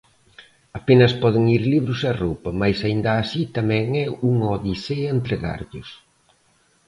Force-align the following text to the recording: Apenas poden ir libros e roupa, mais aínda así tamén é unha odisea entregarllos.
Apenas 0.79 1.11
poden 1.21 1.43
ir 1.55 1.63
libros 1.73 1.99
e 2.09 2.11
roupa, 2.23 2.49
mais 2.61 2.77
aínda 2.87 3.11
así 3.15 3.41
tamén 3.57 3.85
é 4.03 4.05
unha 4.31 4.47
odisea 4.57 5.09
entregarllos. 5.17 5.89